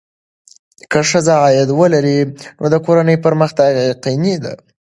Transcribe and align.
که 0.91 0.99
ښځه 1.09 1.33
عاید 1.43 1.69
ولري، 1.79 2.19
نو 2.59 2.65
د 2.73 2.75
کورنۍ 2.85 3.17
پرمختګ 3.25 3.69
یقیني 3.91 4.35
دی. 4.43 4.53